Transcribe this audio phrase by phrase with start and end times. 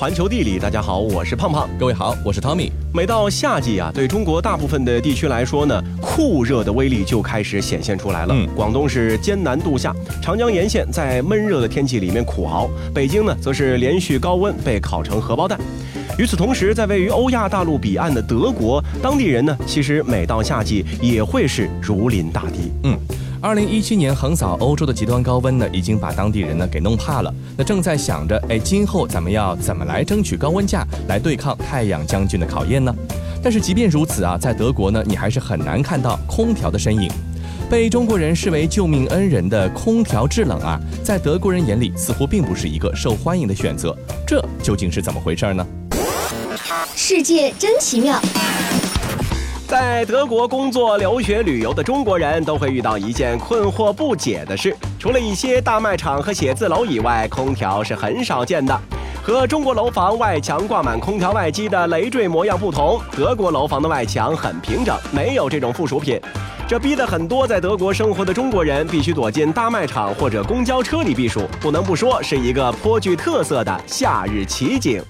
[0.00, 1.68] 环球地理，大家好，我是胖胖。
[1.78, 2.70] 各位好，我是 Tommy。
[2.90, 8.32] 每到夏季啊，对中国大部分的地区来说呢，酷热的威力就开始显现出来了。
[8.34, 15.60] 嗯广东是艰难度夏，长江沿线在闷热的天气里面苦熬；北京呢，则是连续高温被烤成荷包蛋。
[16.18, 22.72] 与此同时，在位于欧亚大陆彼岸的德国，当地人呢，其实每到夏季也会是如临大敌。
[22.84, 22.98] 嗯，
[23.42, 27.34] 二零一七年横扫欧洲的极端高温呢，已经把当地人呢给弄怕了。
[27.56, 32.94] 那正在想着，哎，今后咱们要怎么来争取高温假，来对抗太阳将军的考验呢？
[33.42, 37.10] 但是即便如此啊，在德国呢，你还是很难看到空调的身影。
[37.70, 43.96] 被中国人视为救命恩人的空调制冷啊，在德国人眼里似乎并不是一个受欢迎的选择。
[44.26, 45.66] 这究竟是怎么回事呢？
[46.94, 48.20] 世界真奇妙。
[49.70, 58.76] 在德国工作、留学、旅游的中国人都会遇到一件困惑不解的事：除了一些大卖场和写字楼以外，空调是很少见的。
[59.22, 66.20] 和中国楼房外墙挂满空调外机的累赘模样不同，德国楼房的外墙很平整，没有这种附属品。
[66.66, 75.00] 这逼得很多在德国生活的中国人必须躲进大卖场或者公交车里避暑，不能不说是一个颇具特色的夏日奇景。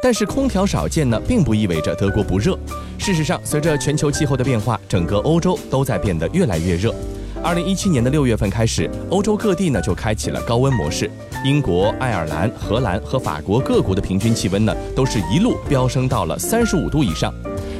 [0.00, 2.56] 但是空调少见呢，并不意味着德国不热。
[2.98, 6.94] 事实上，随着全球气候的变化，整个欧洲都在变得越来越热。
[7.42, 11.10] 二零一七年的六月份开始，欧洲各地呢就开启了高温模式。
[11.44, 17.34] 英国、爱尔兰、荷兰和法国各国的平均气温呢，都是一路飙升到了三十五度以上，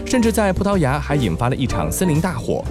[0.05, 2.65] 甚至在葡萄牙还引发了一场森林大火。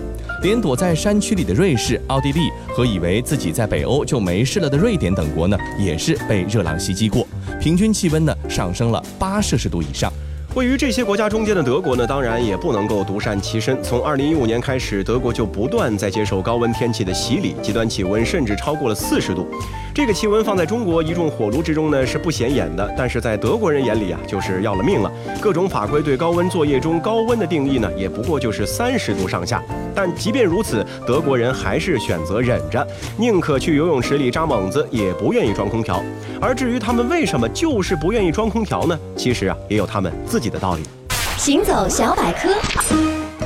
[0.44, 7.28] 连躲在山区里的瑞士、奥地利和以为自己在北欧就没事了的瑞典等国呢，也是被热浪袭击过，
[7.60, 10.12] 平均气温呢上升了八摄氏度以上。
[10.58, 13.78] 位于这些国家中间的德国呢，当然也不能够独善其身。
[13.84, 19.48] 从2015年开始，德国就不断在接受高温天气的洗礼，极端气温甚至超过了40度。
[19.94, 25.12] 这个气温放在中国一众火炉之中呢是不显眼的，但是在德国人眼里啊，就是要了命了。
[25.40, 29.62] 各种法规对高温作业中高温的定义呢，也不过就是30度上下。
[29.94, 32.86] 但即便如此，德国人还是选择忍着，
[33.16, 36.02] 宁可去游泳池里扎猛子，也不愿意装空调。
[36.42, 39.00] 而至于他们为什么就是不愿意装空调呢？
[39.16, 40.84] 其实啊，也有他们自己己的道理。
[41.38, 42.50] 行走小百科，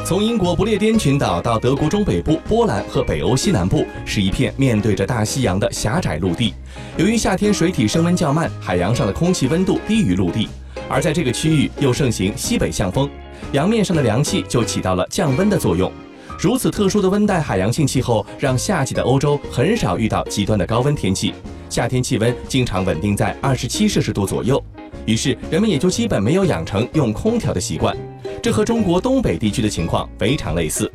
[0.05, 6.53] 从英国不列颠群岛到德国中北部、波兰和北欧西南部，是一片面对着大西洋的狭窄陆地。
[6.97, 10.47] 由于夏天水体升温较慢，海洋上的空气温度低于陆地，
[10.87, 13.09] 而在这个区域又盛行西北向风，
[13.51, 15.91] 洋面上的凉气就起到了降温的作用。
[16.39, 21.33] 如此特殊的温带海洋性气候，让夏季的欧洲很少遇到极端的高温天气，
[21.69, 24.63] 夏天气温经常稳定在二十七摄氏度左右。
[25.05, 27.95] 于是人们也就基本没有养成用空调的习惯，
[28.41, 30.91] 这和中国东北地区的情况非常类似。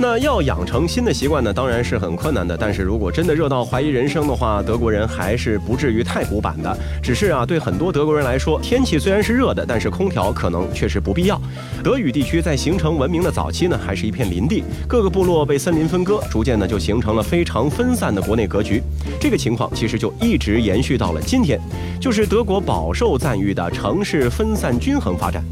[0.00, 2.56] 那要养成新的习惯呢，当然是很困难的。
[2.56, 6.78] 但是如果真的热到怀疑人生的话，德国人还是不至于太古板的。
[7.02, 11.40] 只是啊，对很多德国人来说，天气虽然是热的，但是空调可能确实不必要。
[11.82, 18.80] 德语地区在形成文明的早期呢，还是一片林地，各个部落被森林分割，逐渐呢就形成了非常分散的国内格局。
[19.20, 21.60] 这个情况其实就一直延续到了今天，
[22.00, 25.42] 就是德国饱受赞誉的城市分散均衡发展。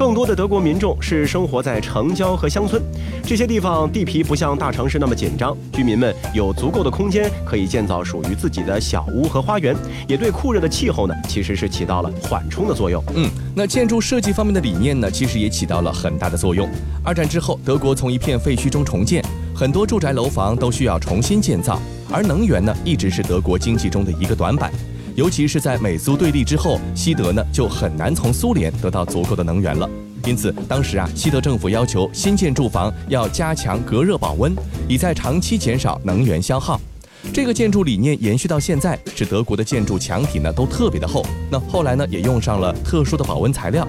[0.00, 2.82] 更多的德国民众是生活在城郊和乡村，
[3.22, 9.76] 这些地方地皮不像大城市那么紧张，居民们有足够的空间可以建造属于自己的小屋和花园，
[10.08, 13.04] 也对酷热的气候呢其实是起到了缓冲的作用。
[13.14, 16.66] 嗯，那建筑设计方面的理念呢，其实也起到了很大的作用。
[17.04, 19.22] 二战之后，德国从一片废墟中重建，
[19.54, 21.78] 很多住宅楼房都需要重新建造，
[22.10, 24.72] 而能源呢，一直是德国经济中的一个短板。
[25.20, 29.86] 尤其是在美苏对立之后，西德呢就很难从苏联得到足够的能源了。
[30.24, 34.56] 因此，当时啊，西德政府要求新建住房要加强隔热保温，
[34.88, 36.80] 以在长期减少能源消耗。
[37.34, 41.22] 这个建筑理念延续到现在，使德国的建筑墙体呢都特别的厚。
[41.50, 43.86] 那后来呢，也用上了特殊的保温材料。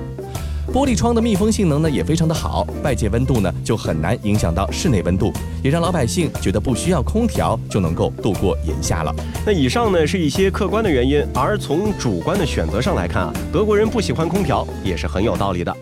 [0.74, 9.14] 玻璃窗的密封性能呢也非常的好，外界温度呢就很难影响到室内温度，也让老百姓觉得不需要空调就能够度过炎夏了。
[9.46, 15.76] 那以上呢是一些客观的原因，而从主观的选择上来看啊，德国人不喜欢空调也是很有道理的。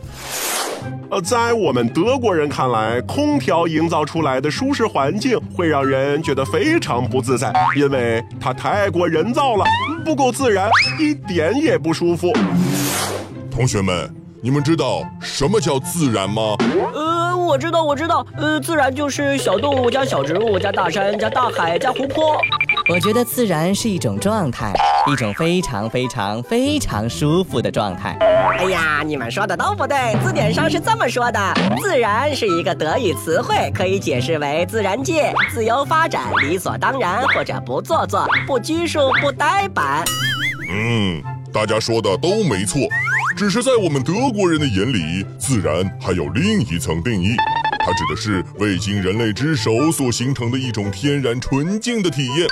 [1.12, 9.64] 呃，在我们德国人看来，空调营造出来的舒适环境会让人觉得非常不自在，因为它太过人造了，
[10.04, 10.68] 不够自然，
[11.00, 12.34] 一点也不舒服。
[13.52, 14.10] 同学们，
[14.42, 16.56] 你们知道什么叫自然吗？
[16.94, 22.40] 呃，我知道，我知道，呃，自然就是小动物加小植物加大山加大海加湖泊。
[22.90, 24.74] 我觉得自然是一种状态，
[25.12, 28.18] 一种非常非常非常舒服的状态。
[28.58, 40.02] 哎呀，你们说的都不对，字典上是这么说的：自然是一个德语词汇，可以解释为自然界、自由发展、理所当然或者不做作、不拘束、不呆板。
[40.72, 41.22] 嗯，
[41.52, 42.80] 大家说的都没错，
[43.36, 47.36] 只是在我们德国人的眼里，自然还有另一层定义。
[47.80, 52.48] 它指的是未经人类之手所形成的一种天然纯净的体验。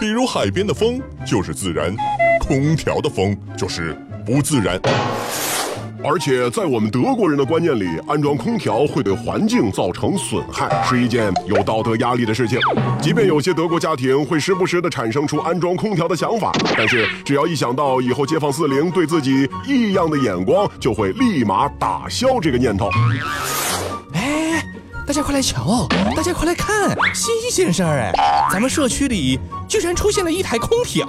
[0.00, 1.94] 比如海边的风就是自然，
[2.40, 3.96] 空调的风就是
[4.26, 4.80] 不自然。
[6.04, 12.58] 而且在我们德国人的观念里，安装空调会对环境造成损害，是一件有道德压力的事情。
[13.00, 22.90] 即便有些德国家庭会时不时地产生出安装空调的想法，但是只要一想到以后街坊四邻对自己异样的眼光，就会立马打消这个念头。
[25.04, 28.12] 大家快来瞧，大家快来看，新鲜事儿哎！
[28.52, 29.38] 咱们社区里
[29.68, 31.06] 居然出现了一台空调。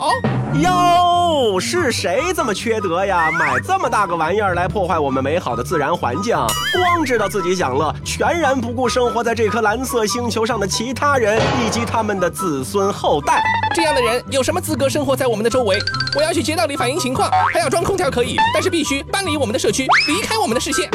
[0.56, 3.30] 哟，是谁这么缺德呀？
[3.32, 6.36] 买这么大个玩意儿来破坏我们美好的自然环境，
[6.74, 13.44] 光知道自己享乐，全然不顾生活在这颗蓝色星球上的其他人以及他们的子孙后代。
[13.76, 15.78] 这样的人有什么资格生活在我们的周围？
[16.16, 20.90] 我要去街道里反映情况，还要装空调可以，但是必须搬离我们的社区，离开我们的视线。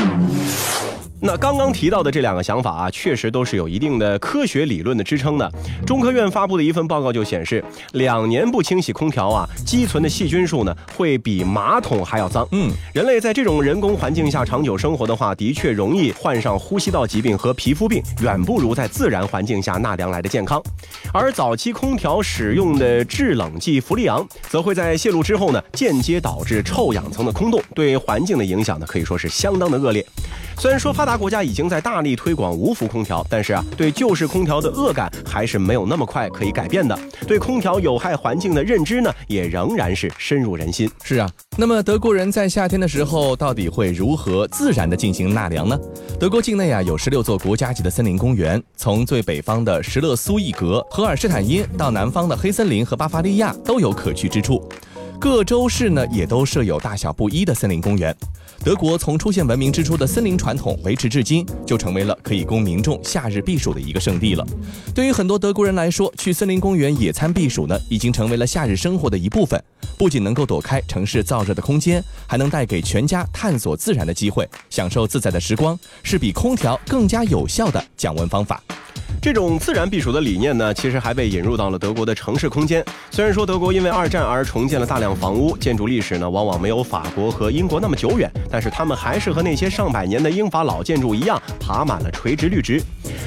[1.21, 5.51] 那刚刚提到的这两个想法啊，确实都是有一定的科学理论的支撑的。
[5.85, 7.63] 中科院发布的一份报告就显示，
[7.93, 12.47] 两年不清洗空调啊，积存的细菌数呢，会比马桶还要脏。
[12.53, 20.63] 嗯，人类在这种人工环境下长久生活的话，的确容易患上呼吸道疾病和皮肤病，远不如在自然环境下纳凉来的健康。
[21.13, 30.07] 而早期空调使用的制冷剂氟利昂，则会在泄露之后呢，间接导致臭氧层的空洞，对环境的影响呢，可以说是相当的恶劣。
[30.57, 36.95] 虽然说发发达国家已经在大力推广无氟空调，但是啊，对旧式空调的恶感还是没有那么快可以改变的。
[37.27, 40.87] 对空调有害环境的认知呢，也仍然是深入人心。
[41.03, 41.27] 是啊，
[41.57, 45.81] 那么德国人在夏天的时候到底会如何自然的进行纳凉呢？
[46.21, 54.63] 德国境内啊有十六座国家级的森林公园，从最北方的什勒苏伊格、荷尔施坦因到南方的黑森林和巴伐利亚都有可去之处。
[55.19, 58.15] 各州市呢也都设有大小不一的森林公园。
[58.65, 64.47] 德国从出现文明之初的森林传统维持至今，就成为了可以供民众夏日避暑的一个圣地了。
[64.95, 69.63] 对于很多德国人来说，去森林公园野餐避暑呢，已经成为了夏日生活的一部分。
[69.97, 78.63] 不仅能够躲开城市燥热的空间，还能带给全家探索自然的机会，享受自在的时光，是比空调更加有效的降温方法。
[79.21, 82.85] 这种自然避暑的理念呢，其实还被引入到了德国的城市空间。
[83.11, 92.81] 虽然说德国因为二战而重建了大量房屋，建筑历史呢往往没有法国和英国那么久远，但是他们还是和那些上百年的英法老建筑一样，爬满了垂直绿植。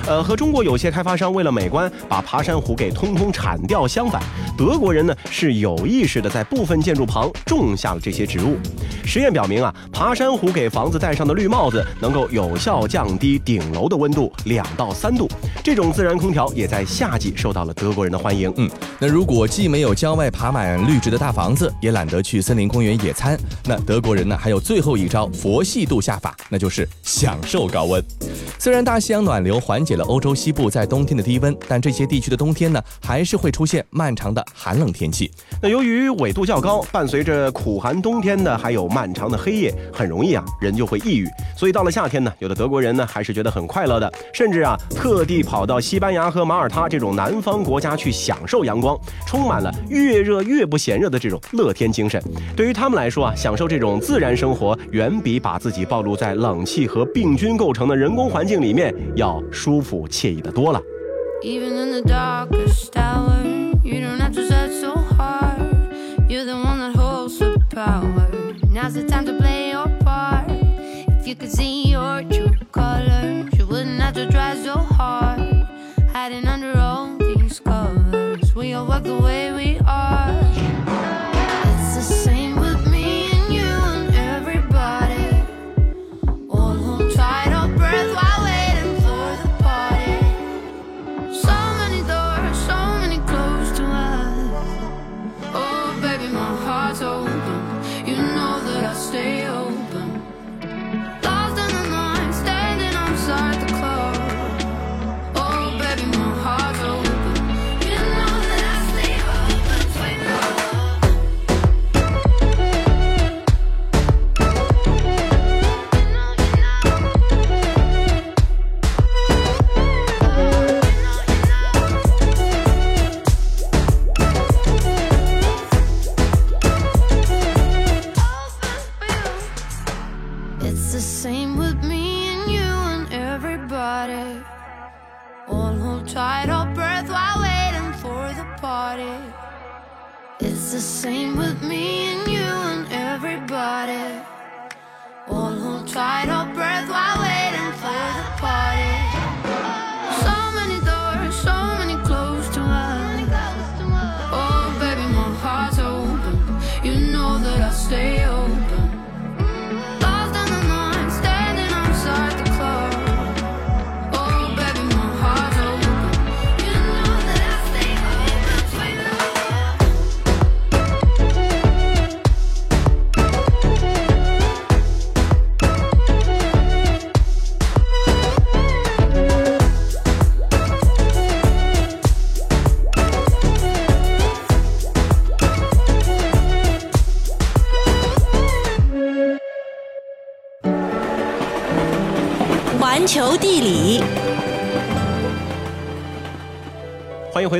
[0.08, 4.22] 呃，和中国有些开发商为了美观把爬山虎给通通铲掉相反，
[4.58, 8.58] 德国人呢是有意识的在部分建筑旁种下了这些植物。
[9.04, 15.30] 实验表明啊，爬山虎给房子戴上的绿帽子能够有效降低顶楼的温度两到三度。
[15.64, 18.52] 这种自然空调也在夏季受到了德国人的欢迎。
[18.58, 28.04] 嗯，那如果既没有郊外爬满绿植的大房子，也懒得去森林公园野餐，那德国人呢还有最后一招佛系度夏法，那就是享受高温。
[28.58, 35.31] 虽然大西洋暖流环缓解了欧洲西部在冬天的低温，但这些地区的冬天呢还是会出现漫长的寒冷天气。
[35.60, 41.28] 那由于纬度较高，伴随着苦寒冬天的还有漫长的黑夜，很容易啊人就会抑郁。
[41.57, 48.95] 所以到了夏天呢，有的德国人呢还是觉得很快乐的，甚至啊特地跑到西班牙和马耳他这种南方国家去享受阳光，
[49.25, 52.22] 充满了越热越不嫌热的这种乐天精神。
[52.56, 60.81] 对于他们来说啊，享受这种自然生活，远比把自己暴露在冷气和病菌构成的人工环境里面要舒服惬意的多了。
[61.43, 63.45] Even in the darkest hour,
[63.85, 65.61] you don't have to search so hard.
[66.28, 68.28] You're the one that holds the power.
[68.71, 70.50] Now's the time to play your part.
[71.21, 75.40] If you could see your true colors, you wouldn't have to try so hard.
[76.12, 79.16] Hiding under all these covers, we all walk the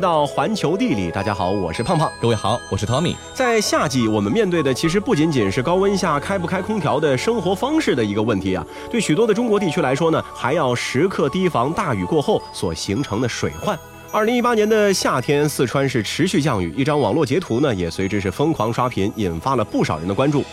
[0.02, 2.12] 到环球地理，大家好，我是胖胖。
[2.20, 3.16] 各位好，我是 Tommy。
[3.36, 13.78] 在夏季，我们面对的其实不仅仅是高温下开不开空调的生活方式的一个问题啊，对许多的中国地区来说呢，还要时刻提防大雨过后所形成的水患。
[14.14, 20.44] 二零一八年的夏天，四川是持续降雨，一张网络截图呢也随之是疯狂刷屏，引发了不少人的关注。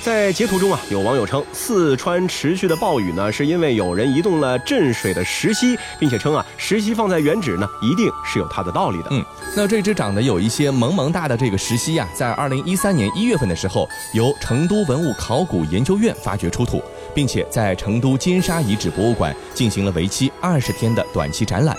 [0.00, 9.08] 在截图中啊，有网友称四川持续的暴雨呢，是因为有人移动了镇水的石溪，并且称啊，石溪放在原址呢，一定是有它的道理的。
[9.10, 9.24] 嗯，
[9.56, 16.80] 那这只长得有一些萌萌哒的这个石溪啊，在二零一三年一月份的时候，由成都文物考古研究院发掘出土，
[17.12, 21.76] 并且在成都金沙遗址博物馆进行了为期二十天的短期展览。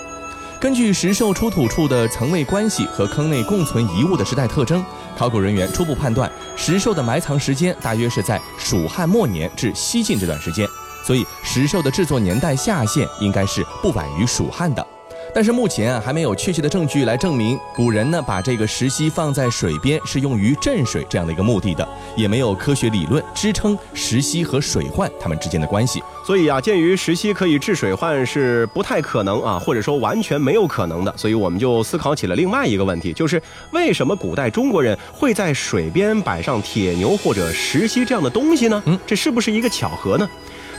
[0.60, 4.84] 根据石兽出土处的层位关系和坑内共存遗物的时代特征，
[5.18, 10.68] 考古人员初步判断石兽的埋藏时间大约是在蜀汉末年至西晋这段时间，
[11.02, 14.86] 所以石兽的制作年代下限应该是不晚于蜀汉的。
[15.34, 26.02] 但是目前啊还没有确切的证据来证明古人呢把这个石溪放在水边是用于镇水这样的一个目的的，也没有科学理论支撑石溪和水患它们之间的关系。
[26.26, 38.82] 所以啊，鉴于石溪可以治水患是不太可能啊，或者说完全没有可能的，所以我们就思考起了另外一个问题，就是为什么古代中国人会在水边摆上铁牛或者石溪这样的东西呢？
[38.86, 40.30] 嗯，这是不是一个巧合呢？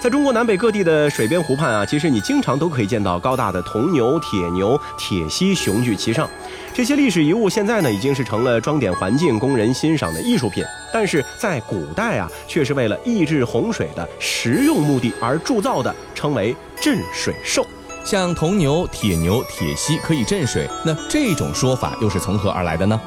[0.00, 6.26] 在中国南北各地的水边湖畔啊，其实你经常都可以见到高大的铜牛、铁牛、铁犀雄踞其上。
[6.73, 10.64] 这些历史遗物现在呢，已经是成了装点环境、供人欣赏的艺术品。
[10.90, 17.66] 但是在古代啊，却是为了抑制洪水的实用目的而铸造的，称为镇水兽。
[18.02, 22.99] 像铜牛、铁牛、铁犀可以镇水，那这种说法又是从何而来的呢？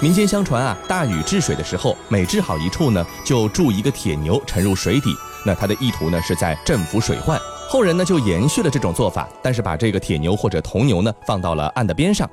[0.00, 5.14] 民间相传啊，大禹治水的时候，每治好一处呢，就铸一个铁牛沉入水底。
[5.44, 7.40] 那他的意图呢，是在镇抚水患。
[7.68, 12.28] 后人呢就延续了这种做法，但是把这个铁牛或者铜牛呢放到了岸的边上。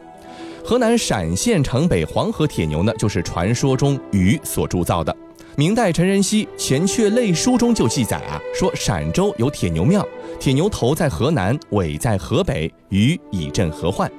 [0.66, 5.16] 河南陕县城北黄河铁牛呢，就是传说中禹所铸造的。
[5.56, 10.06] 明代陈仁熙《前阙类书》中就记载啊，说陕州有铁牛庙，
[10.40, 14.12] 铁牛头在河南，尾在河北，禹以镇河患。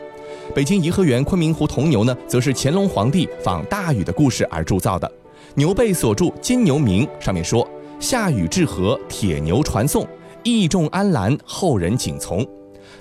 [0.55, 5.11] 北京颐和园昆明湖铜牛呢，则是乾隆皇帝仿大禹的故事而铸造的，
[5.55, 7.69] 牛背所铸“金牛铭”上面说。
[8.01, 10.07] 夏禹治河，铁牛传颂，
[10.45, 12.47] 义重安澜，后人景从。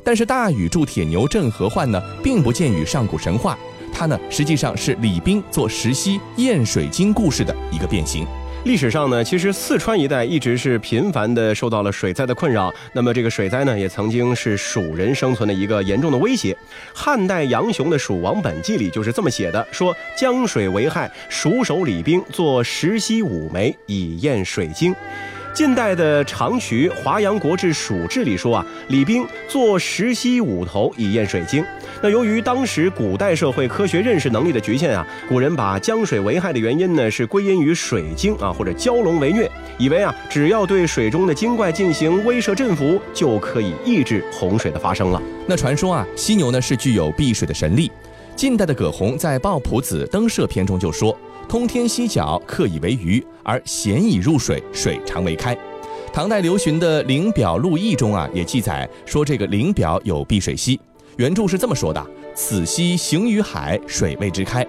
[0.04, 3.58] 但是大禹铸铁牛镇河患呢，并不见于上古神话，
[3.94, 8.25] 它呢实际上是李冰做石溪验水晶故事的一个变形。
[8.68, 12.72] 历史上呢，其实四川一带一直是频繁的受到了水灾的困扰。
[12.92, 16.56] 那么这个水灾呢，也曾经是蜀人生存的一个严重的威胁。
[16.94, 24.94] 汉代杨雄的《蜀王本纪》里就是这么写的：说江水为害，蜀守李冰作石溪五枚以验水经。
[25.54, 31.64] 近代的长渠《华阳国志·蜀志》里说啊，李冰作石溪五头以验水经。
[32.01, 45.22] 那由于当时古代社会科学认识能力的局限啊，古人把江水为害的原因呢是归因于水精啊或者蛟龙为虐，以为啊只要对水中的精怪进行威慑镇服，就可以抑制洪水的发生了。
[45.48, 47.92] 那传说啊，犀牛呢是具有避水的神力。
[48.36, 51.18] 近代的葛洪在《抱朴子登舍篇》中就说。
[51.50, 55.58] 通天犀角，刻以为鱼，而咸以入水，水常为开。
[56.12, 60.77] 唐代刘询的《灵表录异》中啊，也记载说这个灵表有避水溪，
[61.18, 62.06] 原著是这么说的：
[62.36, 64.66] 此溪行于海，水未之开。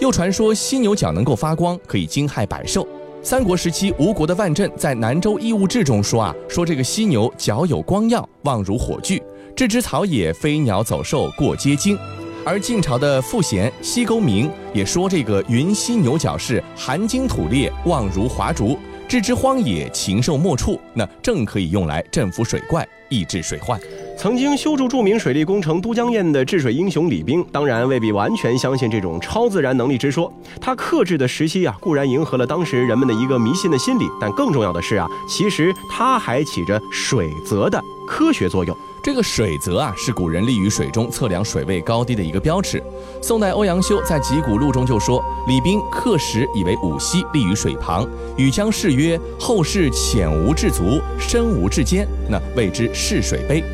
[0.00, 2.86] 又传说犀牛角能够发光，可以惊骇百兽。
[3.22, 9.22] 三国时期吴国的万镇在《南州异物志》中说啊，说这个犀牛角有光耀，望如火炬，
[9.54, 11.96] 置之草野，飞鸟走兽过皆惊。
[12.44, 20.80] 而晋朝的傅贤《西沟明》也说，这个云犀牛角是含金土裂，望如华烛，置之荒野，禽兽莫处。
[20.94, 23.78] 那正可以用来镇服水怪，抑制水患。
[24.22, 30.32] 曾经修筑著名水利工程都江堰的治水英雄李冰，当然未必完全相信这种超自然能力之说。
[30.60, 38.76] 他克制的石溪啊，固然迎合了当时人们的一个迷信的心理，但更重要的是啊，其实他还起着水泽的科学作用。
[39.02, 42.80] 这个水泽啊，是古人立于水中测量水位高低的一个标尺。
[43.20, 53.64] 宋代欧阳修在《集古录》中就说：“李冰刻石以为五溪，立于水旁，禹将誓曰：后世浅无至足，深无至坚，那谓之试水碑。”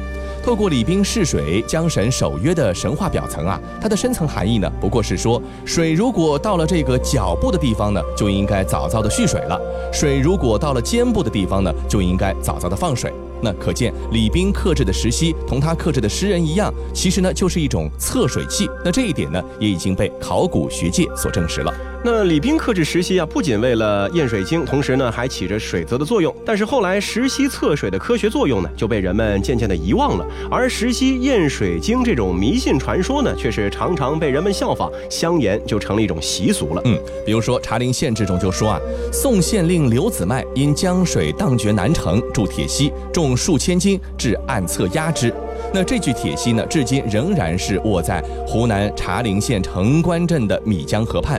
[0.43, 9.59] 透过李冰试水江神守约的神话表层啊，它的深层含义呢，不过是说水如果到了这个脚部的地方呢，就应该早早的蓄水了；
[9.93, 13.13] 水如果到了肩部的地方呢，就应该早早的放水。
[13.43, 18.69] 那可见李冰克制的石溪同他克制的诗人一样，其实呢就是一种测水器。
[18.85, 21.73] 那这一点呢也已经被考古学界所证实了。
[22.05, 26.33] 那李冰克制石溪啊，不仅为了验水晶，同时呢还起着水泽的作用。
[26.47, 30.25] 但是后来石溪测水的科学作用呢，就被人们渐渐的遗忘了。
[30.49, 36.83] 而石溪验水晶这种迷信传说呢，却是常常被人们效仿，相沿就成了一种习俗了。
[36.85, 38.81] 嗯，比如说《茶陵县志》中就说啊，
[39.13, 45.33] 宋县令刘子迈因江水荡绝南城，铸铁溪重用数千斤，至暗侧压之。
[45.75, 51.39] 那这具铁锡呢，至今仍然是卧在湖南茶陵县城关镇的米江河畔。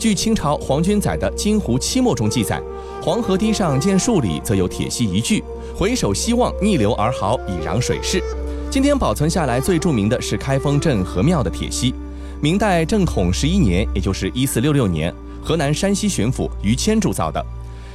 [0.00, 2.60] 据清朝黄君载的《金湖期末》中记载，
[3.00, 5.44] 黄河堤上见数里，则有铁锡一具，
[5.76, 8.20] 回首西望，逆流而毫，以攘水势。
[8.68, 11.94] 今天保存下来最著名的是开封镇河庙的铁锡。
[12.40, 17.44] 明代正统十一年，也就是一四六六年，河南山西巡抚于谦铸造的。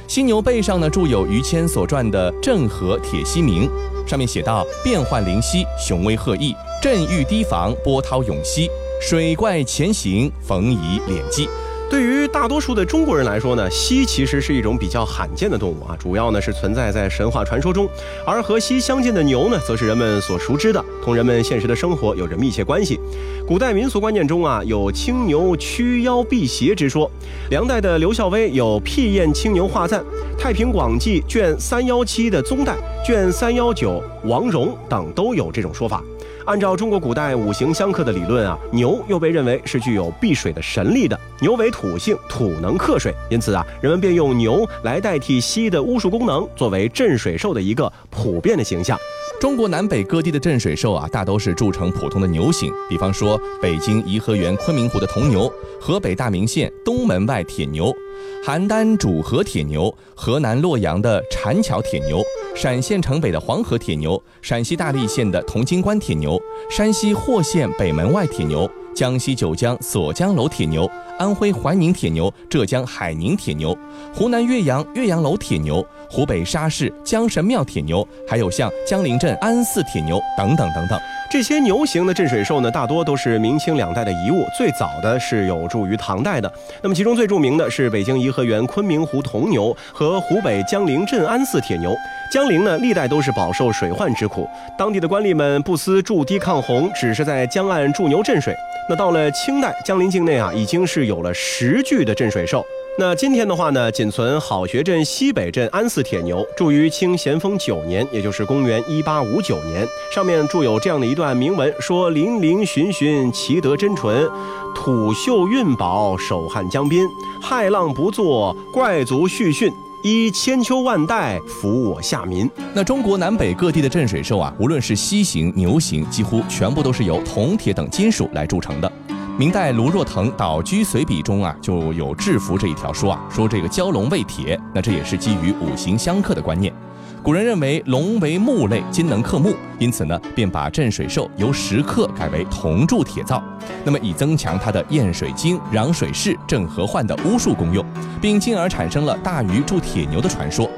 [0.06, 3.68] 犀牛背上呢铸有于谦所撰的《镇河铁犀铭》，
[4.08, 8.68] 上面写道：“变幻灵犀，雄威赫毅，镇欲堤防，波涛涌溪，
[9.00, 11.48] 水怪潜行，逢疑敛迹。”
[11.94, 17.88] 对于大多数的中国人来说呢，犀其实是一种比较罕见的动物啊，主要呢是存在在神话传说中，
[18.26, 22.98] 而和犀相近的牛呢，则是人们所熟知的，同人们现实的生活有着密切关系。
[23.46, 27.08] 古代民俗观念中啊，有青牛驱妖辟邪之说。
[27.48, 30.00] 梁代的刘孝威有辟验青牛画赞，
[30.36, 32.74] 《太平广记》卷三幺七的宗代、
[33.06, 36.02] 卷三幺九王戎等都有这种说法。
[36.46, 41.18] 按照中国古代五行相克的理论啊，牛又被认为是具有避水的神力的。
[41.40, 48.98] 牛为土性，土能克水，因此啊，人们便用牛来代替犀的巫术功能，作为镇水兽的一个普遍的形象。
[49.44, 57.94] 中国南北各地的镇水兽啊，大都是铸成普通的牛形，比方说北京颐和园昆明湖的铜牛，河北大名县东门外铁牛，
[58.42, 62.22] 邯郸主河铁牛，河南洛阳的禅桥铁牛。
[62.56, 73.76] 陕县城北的黄河铁牛，陕西大荔县的铜金关铁牛，山西霍县北门外铁牛，江西九江锁江楼铁牛，安徽怀宁铁牛，浙江海宁铁牛，
[74.14, 80.98] 湖南岳阳岳阳楼铁牛，湖北沙市江神庙铁牛，还有像江陵镇安寺铁牛等等等等。
[81.34, 86.48] 这些牛形的镇水兽呢，大多都是明清两代的遗物，最早的是有助于唐代的。
[86.80, 91.92] 那么其中最著名的是北京颐和园昆明湖铜牛和湖北江陵镇安寺铁牛。
[92.30, 98.54] 江陵呢，历代都是饱受水患之苦，当地的官吏们不思筑堤抗洪，只是在江岸筑牛镇水。
[98.88, 102.64] 那到了清代，江陵境内啊，已经是有了十具的镇水兽。
[102.96, 109.84] 那今天的话呢，仅存好学镇西北镇安寺铁牛，铸于清咸丰九年，也就是公元一八五九年。
[110.14, 114.30] 上面铸有这样的一段铭文，说：“林林寻寻，其德真纯，
[114.76, 117.04] 土秀运宝，守汉江滨，
[117.42, 119.72] 骇浪不作，怪族续训。”
[120.04, 122.48] 依千秋万代，服我下民。
[122.74, 128.92] 那中国南北各地的镇水兽啊，无论是犀形、牛形，几乎全部都是由铜、铁等金属来铸成的。
[129.36, 136.72] 明代卢若腾《岛居随笔》中啊，就有制服这一条说啊，说这个蛟龙为铁，那这也是基于五行相克的观念。
[137.20, 143.42] 古人认为龙为木类，金能克木，因此呢，便把镇水兽由石刻改为铜铸铁造，
[143.82, 147.84] 那么以增强它的验水精、攘水势、镇河患的巫术功用，
[148.20, 150.70] 并进而产生了大禹铸铁牛的传说。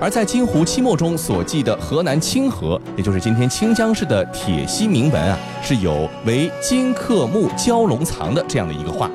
[0.00, 9.10] 而在《金湖期末》中所记的河南清河，也就是今天清江市的铁西铭文啊，是有为金克木蛟龙藏的这样的一个话。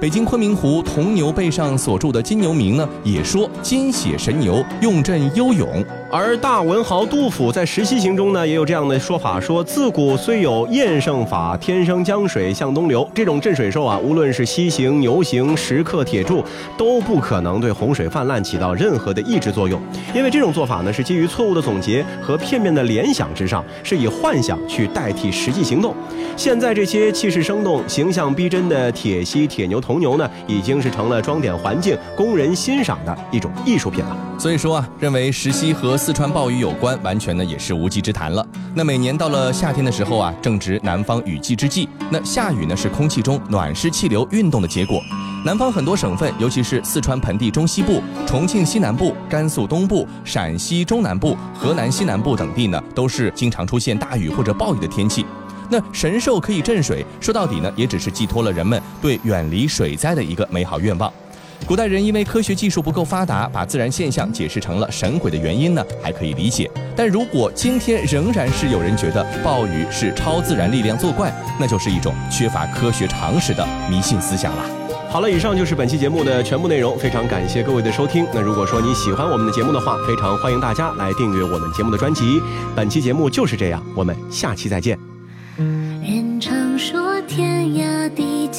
[0.00, 5.84] 北京昆明湖铜牛背上所铸的金牛铭呢，也说金血神牛用阵悠勇。
[6.10, 13.08] 而大文豪杜甫在《石溪行》中呢，也有这样的说法：说自古虽有验圣法，天生江水向东流。
[13.14, 16.42] 这种镇水兽啊，无论是犀形、牛形、石刻铁柱，
[16.78, 19.78] 都不可能对洪水泛滥起到任何的抑制作用。
[20.14, 25.94] 因为这种做法呢，是基于错误的总结和片面的联想之上，是以幻想去代替实际行动。
[26.36, 34.16] 现在这些气势生动、形象逼真的铁犀、铁牛、头牛呢，已经是成了装点环境、供人欣赏的一种艺术品了。
[34.38, 38.46] 所以说啊，认为石溪和四川暴雨有关，完全呢也是无稽之谈了。
[38.74, 45.00] 那每年到了夏天的时候啊，正值南方雨季之际，那下雨呢是空气中暖湿气流运动的结果。
[45.42, 55.24] 南方很多省份，尤其是四川盆地中西部、重庆西南部、甘肃东部、陕西中南部、河南西南部等地呢，都是经常出现大雨或者暴雨的天气。
[55.70, 61.12] 那神兽可以镇水，说到底呢，也只是寄托了人们对远离水灾的一个美好愿望。
[61.66, 66.68] 古代人因为科学技术不够发达，把自然现象解释成了神鬼的原因呢，还可以理解。
[66.96, 74.64] 但如果今天仍然是有人觉得暴雨是超自然力量作怪，那就是一种缺乏科学常识的迷信思想了。
[75.10, 78.26] 好了，以上就是本期节目的全部内容，非常感谢各位的收听。
[78.32, 82.40] 那如果说你喜欢我们的节目的话，非常欢迎大家来订阅我们节目的专辑。
[82.74, 85.09] 本期节目就是这样，我们下期再见。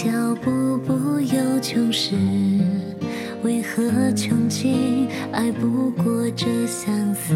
[0.03, 0.09] 脚
[0.41, 2.15] 步不由穷时
[3.43, 7.35] 为何穷尽爱不过这相思？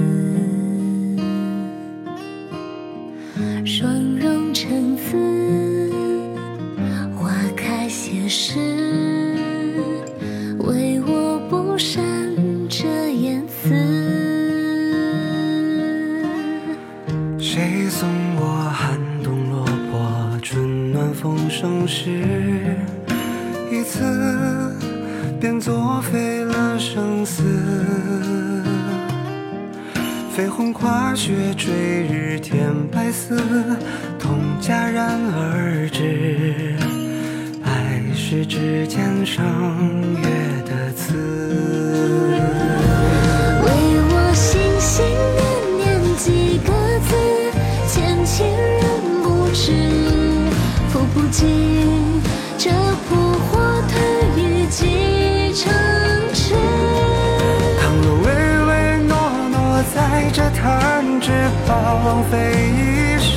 [60.66, 61.30] 弹指
[61.68, 62.38] 芳浪费
[62.74, 63.30] 一世，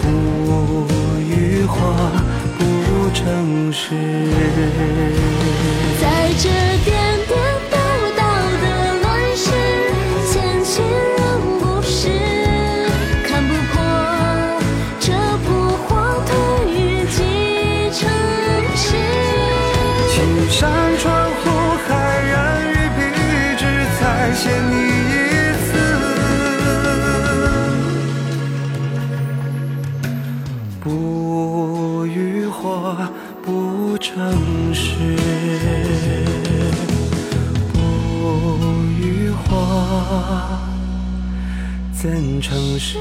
[0.00, 0.86] 不
[1.20, 1.74] 语话
[2.56, 3.96] 不成诗，
[34.14, 34.94] 城市
[37.74, 37.78] 不
[38.98, 40.58] 与我，
[41.92, 42.96] 怎成诗？